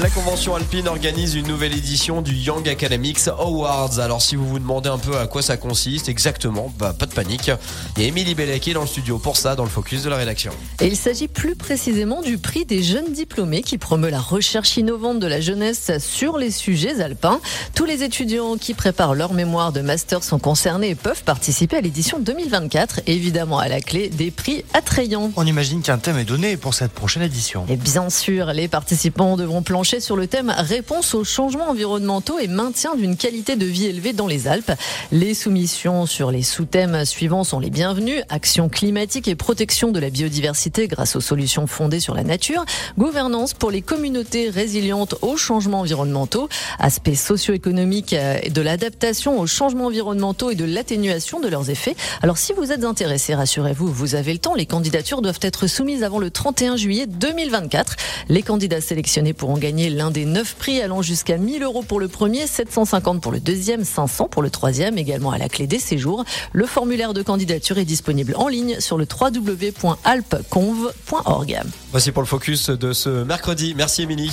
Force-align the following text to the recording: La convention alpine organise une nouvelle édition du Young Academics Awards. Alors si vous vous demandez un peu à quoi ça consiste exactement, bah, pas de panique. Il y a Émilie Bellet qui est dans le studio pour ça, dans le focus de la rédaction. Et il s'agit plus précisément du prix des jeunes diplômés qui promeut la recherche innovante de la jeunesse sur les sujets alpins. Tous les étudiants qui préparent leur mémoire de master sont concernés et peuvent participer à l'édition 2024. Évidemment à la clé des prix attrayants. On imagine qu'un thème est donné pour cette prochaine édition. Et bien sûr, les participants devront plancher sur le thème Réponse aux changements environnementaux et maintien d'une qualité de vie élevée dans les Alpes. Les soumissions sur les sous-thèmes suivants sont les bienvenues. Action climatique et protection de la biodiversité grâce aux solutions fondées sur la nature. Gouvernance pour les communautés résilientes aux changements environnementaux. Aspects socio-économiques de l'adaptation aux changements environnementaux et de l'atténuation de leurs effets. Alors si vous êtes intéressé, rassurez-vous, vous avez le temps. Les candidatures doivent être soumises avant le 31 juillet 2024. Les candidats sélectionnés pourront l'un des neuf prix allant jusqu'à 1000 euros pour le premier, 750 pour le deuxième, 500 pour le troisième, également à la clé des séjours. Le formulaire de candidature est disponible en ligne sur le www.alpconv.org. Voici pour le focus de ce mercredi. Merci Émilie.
La 0.00 0.08
convention 0.08 0.56
alpine 0.56 0.88
organise 0.88 1.34
une 1.34 1.46
nouvelle 1.46 1.74
édition 1.74 2.22
du 2.22 2.32
Young 2.32 2.66
Academics 2.66 3.28
Awards. 3.28 3.98
Alors 4.00 4.22
si 4.22 4.36
vous 4.36 4.48
vous 4.48 4.58
demandez 4.58 4.88
un 4.88 4.96
peu 4.96 5.18
à 5.18 5.26
quoi 5.26 5.42
ça 5.42 5.58
consiste 5.58 6.08
exactement, 6.08 6.72
bah, 6.78 6.94
pas 6.98 7.04
de 7.04 7.12
panique. 7.12 7.50
Il 7.96 8.02
y 8.02 8.06
a 8.06 8.08
Émilie 8.08 8.34
Bellet 8.34 8.58
qui 8.58 8.70
est 8.70 8.74
dans 8.74 8.80
le 8.80 8.86
studio 8.86 9.18
pour 9.18 9.36
ça, 9.36 9.54
dans 9.54 9.64
le 9.64 9.68
focus 9.68 10.02
de 10.02 10.08
la 10.08 10.16
rédaction. 10.16 10.50
Et 10.80 10.86
il 10.86 10.96
s'agit 10.96 11.28
plus 11.28 11.56
précisément 11.56 12.22
du 12.22 12.38
prix 12.38 12.64
des 12.64 12.82
jeunes 12.82 13.12
diplômés 13.12 13.60
qui 13.60 13.76
promeut 13.76 14.08
la 14.08 14.18
recherche 14.18 14.78
innovante 14.78 15.20
de 15.20 15.26
la 15.26 15.42
jeunesse 15.42 15.90
sur 15.98 16.38
les 16.38 16.50
sujets 16.50 17.02
alpins. 17.02 17.40
Tous 17.74 17.84
les 17.84 18.02
étudiants 18.02 18.56
qui 18.56 18.72
préparent 18.72 19.14
leur 19.14 19.34
mémoire 19.34 19.72
de 19.72 19.82
master 19.82 20.24
sont 20.24 20.38
concernés 20.38 20.88
et 20.88 20.94
peuvent 20.94 21.22
participer 21.22 21.76
à 21.76 21.80
l'édition 21.82 22.18
2024. 22.18 23.02
Évidemment 23.06 23.58
à 23.58 23.68
la 23.68 23.82
clé 23.82 24.08
des 24.08 24.30
prix 24.30 24.64
attrayants. 24.72 25.32
On 25.36 25.46
imagine 25.46 25.82
qu'un 25.82 25.98
thème 25.98 26.16
est 26.16 26.24
donné 26.24 26.56
pour 26.56 26.72
cette 26.72 26.92
prochaine 26.92 27.22
édition. 27.22 27.66
Et 27.68 27.76
bien 27.76 28.08
sûr, 28.08 28.46
les 28.54 28.68
participants 28.68 29.36
devront 29.36 29.62
plancher 29.62 29.81
sur 29.84 30.16
le 30.16 30.28
thème 30.28 30.54
Réponse 30.56 31.12
aux 31.14 31.24
changements 31.24 31.70
environnementaux 31.70 32.38
et 32.38 32.46
maintien 32.46 32.94
d'une 32.94 33.16
qualité 33.16 33.56
de 33.56 33.66
vie 33.66 33.86
élevée 33.86 34.12
dans 34.12 34.28
les 34.28 34.46
Alpes. 34.46 34.70
Les 35.10 35.34
soumissions 35.34 36.06
sur 36.06 36.30
les 36.30 36.42
sous-thèmes 36.42 37.04
suivants 37.04 37.42
sont 37.42 37.58
les 37.58 37.68
bienvenues. 37.68 38.22
Action 38.28 38.68
climatique 38.68 39.26
et 39.26 39.34
protection 39.34 39.90
de 39.90 39.98
la 39.98 40.10
biodiversité 40.10 40.86
grâce 40.86 41.16
aux 41.16 41.20
solutions 41.20 41.66
fondées 41.66 41.98
sur 41.98 42.14
la 42.14 42.22
nature. 42.22 42.64
Gouvernance 42.96 43.54
pour 43.54 43.72
les 43.72 43.82
communautés 43.82 44.50
résilientes 44.50 45.16
aux 45.20 45.36
changements 45.36 45.80
environnementaux. 45.80 46.48
Aspects 46.78 47.14
socio-économiques 47.14 48.14
de 48.14 48.62
l'adaptation 48.62 49.40
aux 49.40 49.48
changements 49.48 49.86
environnementaux 49.86 50.50
et 50.50 50.54
de 50.54 50.64
l'atténuation 50.64 51.40
de 51.40 51.48
leurs 51.48 51.70
effets. 51.70 51.96
Alors 52.22 52.38
si 52.38 52.52
vous 52.52 52.70
êtes 52.70 52.84
intéressé, 52.84 53.34
rassurez-vous, 53.34 53.88
vous 53.88 54.14
avez 54.14 54.32
le 54.32 54.38
temps. 54.38 54.54
Les 54.54 54.66
candidatures 54.66 55.22
doivent 55.22 55.40
être 55.42 55.66
soumises 55.66 56.04
avant 56.04 56.20
le 56.20 56.30
31 56.30 56.76
juillet 56.76 57.06
2024. 57.06 57.96
Les 58.28 58.42
candidats 58.42 58.80
sélectionnés 58.80 59.32
pourront 59.32 59.56
l'un 59.72 60.10
des 60.10 60.24
neuf 60.24 60.54
prix 60.54 60.80
allant 60.80 61.02
jusqu'à 61.02 61.38
1000 61.38 61.62
euros 61.62 61.82
pour 61.82 62.00
le 62.00 62.08
premier, 62.08 62.46
750 62.46 63.20
pour 63.20 63.32
le 63.32 63.40
deuxième, 63.40 63.84
500 63.84 64.28
pour 64.28 64.42
le 64.42 64.50
troisième, 64.50 64.98
également 64.98 65.30
à 65.30 65.38
la 65.38 65.48
clé 65.48 65.66
des 65.66 65.78
séjours. 65.78 66.24
Le 66.52 66.66
formulaire 66.66 67.14
de 67.14 67.22
candidature 67.22 67.78
est 67.78 67.84
disponible 67.84 68.34
en 68.36 68.48
ligne 68.48 68.80
sur 68.80 68.98
le 68.98 69.06
www.alpconv.org. 69.06 71.60
Voici 71.90 72.12
pour 72.12 72.22
le 72.22 72.28
focus 72.28 72.70
de 72.70 72.92
ce 72.92 73.24
mercredi. 73.24 73.74
Merci 73.76 74.02
Émilie. 74.02 74.30